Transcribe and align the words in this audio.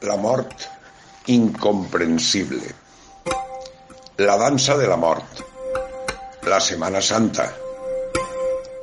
La 0.00 0.16
mort 0.16 0.68
incomprensible. 1.26 2.74
La 4.18 4.36
dansa 4.36 4.76
de 4.76 4.86
la 4.86 4.96
mort. 4.96 5.40
La 6.44 6.60
Setmana 6.60 7.00
Santa. 7.00 7.46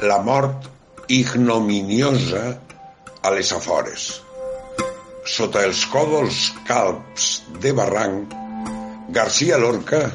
La 0.00 0.16
mort 0.24 0.64
ignominiosa 1.08 2.58
a 3.20 3.34
les 3.36 3.52
afores. 3.52 4.08
Sota 5.28 5.66
els 5.68 5.84
còdols 5.92 6.40
calps 6.64 7.28
de 7.60 7.76
barranc, 7.76 8.32
Garcia 9.12 9.60
Lorca, 9.60 10.06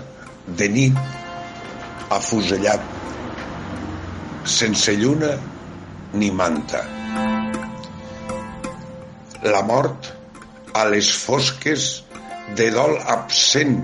de 0.57 0.73
nit, 0.73 0.99
afusellat, 2.09 2.81
sense 4.41 4.97
lluna 4.97 5.35
ni 6.13 6.33
manta. 6.33 6.81
La 9.45 9.61
mort 9.61 10.17
a 10.73 10.85
les 10.89 11.09
fosques 11.13 12.03
de 12.57 12.69
dol 12.73 12.97
absent 13.05 13.77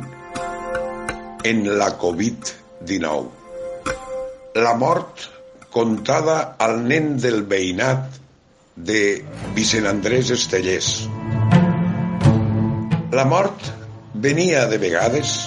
en 1.45 1.63
la 1.77 1.91
Covid-19. 2.01 3.29
La 4.65 4.73
mort 4.79 5.25
contada 5.73 6.55
al 6.57 6.79
nen 6.87 7.17
del 7.21 7.43
veïnat 7.49 8.19
de 8.75 9.01
Vicent 9.55 9.87
Andrés 9.89 10.31
Estellers. 10.35 10.89
La 13.15 13.25
mort 13.27 13.69
venia 14.25 14.65
de 14.71 14.79
vegades, 14.81 15.37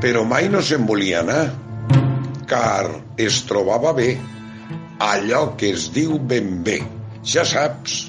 però 0.00 0.24
mai 0.28 0.48
no 0.52 0.62
se'n 0.62 0.86
volia 0.88 1.20
anar, 1.24 1.44
car 2.46 2.88
es 3.20 3.42
trobava 3.48 3.92
bé 3.96 4.10
allò 4.98 5.56
que 5.58 5.72
es 5.74 5.90
diu 5.92 6.18
ben 6.18 6.62
bé, 6.64 6.80
ja 7.24 7.44
saps. 7.44 8.06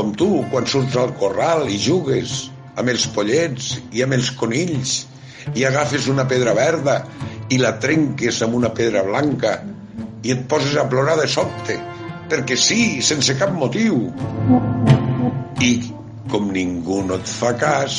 Com 0.00 0.14
tu, 0.16 0.26
quan 0.48 0.64
surts 0.64 0.94
al 0.96 1.10
corral 1.20 1.66
i 1.68 1.74
jugues 1.76 2.30
amb 2.80 2.88
els 2.88 3.02
pollets 3.12 3.66
i 3.92 4.00
amb 4.00 4.16
els 4.16 4.30
conills 4.40 4.94
i 5.52 5.66
agafes 5.68 6.06
una 6.08 6.24
pedra 6.30 6.54
verda 6.56 6.94
i 7.52 7.58
la 7.60 7.74
trenques 7.82 8.38
amb 8.46 8.56
una 8.56 8.70
pedra 8.78 9.02
blanca 9.04 9.50
i 10.24 10.32
et 10.32 10.46
poses 10.48 10.78
a 10.80 10.86
plorar 10.88 11.18
de 11.20 11.26
sobte 11.28 11.76
perquè 12.32 12.56
sí, 12.56 12.80
sense 13.04 13.36
cap 13.36 13.52
motiu. 13.52 13.98
I 15.60 15.70
com 16.32 16.48
ningú 16.54 17.02
no 17.04 17.18
et 17.20 17.28
fa 17.28 17.52
cas, 17.60 17.98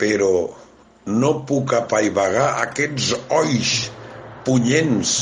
Però 0.00 0.32
no 1.06 1.34
puc 1.46 1.74
apaivagar 1.76 2.48
aquests 2.64 3.12
oix 3.42 3.76
punyents 4.46 5.18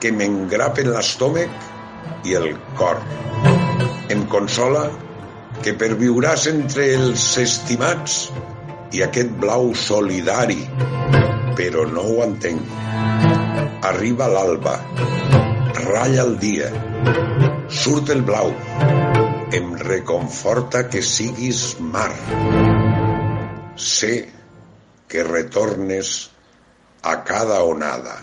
que 0.00 0.12
m'engrapen 0.12 0.92
l'estómac 0.94 2.24
i 2.28 2.40
el 2.40 2.54
cor. 2.78 3.00
Em 4.12 4.24
consola 4.28 4.82
que 5.64 5.72
perviuràs 5.80 6.44
entre 6.50 6.84
els 6.96 7.22
estimats 7.40 8.16
i 8.92 9.00
aquest 9.06 9.30
blau 9.40 9.70
solidari, 9.80 10.60
però 11.56 11.86
no 11.88 12.04
ho 12.10 12.18
entenc. 12.26 12.74
Arriba 13.90 14.28
l'alba, 14.32 14.74
ratlla 15.80 16.26
el 16.26 16.36
dia, 16.42 16.68
surt 17.80 18.12
el 18.14 18.20
blau, 18.28 18.52
em 19.56 19.72
reconforta 19.86 20.84
que 20.92 21.02
siguis 21.14 21.64
mar. 21.80 22.10
Sé 23.88 24.14
que 25.08 25.24
retornes 25.24 26.14
a 27.02 27.22
cada 27.24 27.62
onada. 27.64 28.20